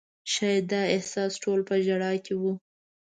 [0.33, 2.53] شاید دا احساس ټول په ژړا کړي وو.